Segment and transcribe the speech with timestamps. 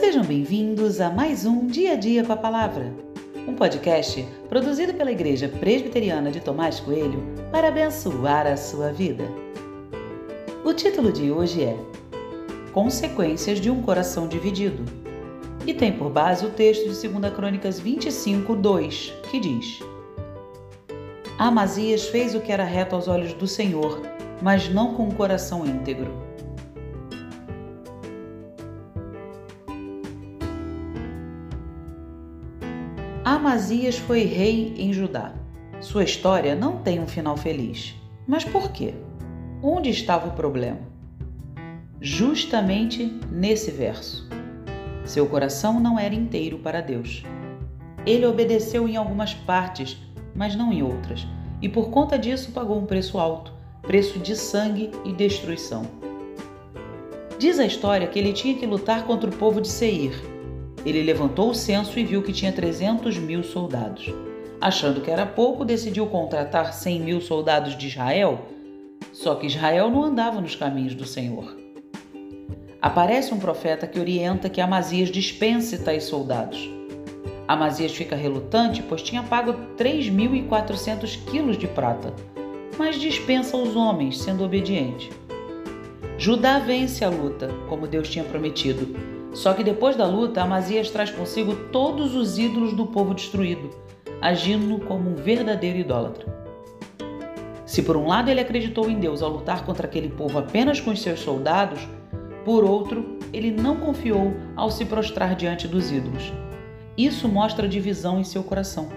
[0.00, 2.90] Sejam bem-vindos a mais um Dia a Dia com a Palavra,
[3.46, 7.22] um podcast produzido pela Igreja Presbiteriana de Tomás Coelho
[7.52, 9.24] para abençoar a sua vida.
[10.64, 11.76] O título de hoje é
[12.72, 14.82] Consequências de um Coração Dividido
[15.66, 19.80] e tem por base o texto de 2 Crônicas 25, 2, que diz:
[21.38, 24.00] Amazias fez o que era reto aos olhos do Senhor,
[24.40, 26.29] mas não com um coração íntegro.
[33.30, 35.32] Amazias foi rei em Judá.
[35.80, 37.94] Sua história não tem um final feliz.
[38.26, 38.92] Mas por quê?
[39.62, 40.80] Onde estava o problema?
[42.00, 44.28] Justamente nesse verso.
[45.04, 47.22] Seu coração não era inteiro para Deus.
[48.04, 49.96] Ele obedeceu em algumas partes,
[50.34, 51.24] mas não em outras,
[51.62, 55.84] e por conta disso pagou um preço alto preço de sangue e destruição.
[57.38, 60.20] Diz a história que ele tinha que lutar contra o povo de Seir,
[60.84, 64.12] ele levantou o censo e viu que tinha 300 mil soldados.
[64.60, 68.46] Achando que era pouco, decidiu contratar 100 mil soldados de Israel.
[69.12, 71.56] Só que Israel não andava nos caminhos do Senhor.
[72.80, 76.70] Aparece um profeta que orienta que Amazias dispense tais soldados.
[77.46, 82.14] Amazias fica relutante, pois tinha pago 3.400 quilos de prata,
[82.78, 85.10] mas dispensa os homens, sendo obediente.
[86.20, 88.94] Judá vence a luta, como Deus tinha prometido,
[89.32, 93.70] só que depois da luta, Amazias traz consigo todos os ídolos do povo destruído,
[94.20, 96.26] agindo como um verdadeiro idólatra.
[97.64, 100.90] Se por um lado ele acreditou em Deus ao lutar contra aquele povo apenas com
[100.90, 101.88] os seus soldados,
[102.44, 106.34] por outro, ele não confiou ao se prostrar diante dos ídolos.
[106.98, 108.90] Isso mostra divisão em seu coração.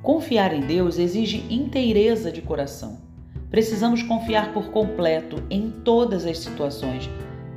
[0.00, 3.07] Confiar em Deus exige inteireza de coração.
[3.50, 7.08] Precisamos confiar por completo em todas as situações,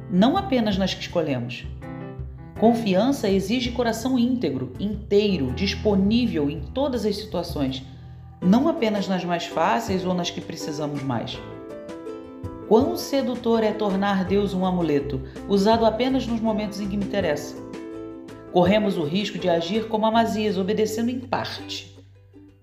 [0.10, 1.66] não apenas nas que escolhemos.
[2.60, 7.84] Confiança exige coração íntegro, inteiro, disponível em todas as situações,
[8.40, 11.38] não apenas nas mais fáceis ou nas que precisamos mais.
[12.68, 17.56] Quão sedutor é tornar Deus um amuleto, usado apenas nos momentos em que me interessa.
[18.54, 21.98] Corremos o risco de agir como Amazias, obedecendo em parte.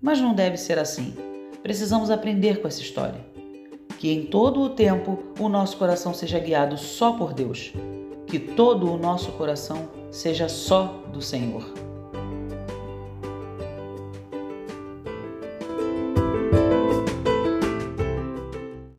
[0.01, 1.28] Mas não deve ser assim.
[1.61, 3.29] Precisamos aprender com essa história
[3.99, 7.73] que em todo o tempo o nosso coração seja guiado só por Deus,
[8.25, 11.88] que todo o nosso coração seja só do Senhor.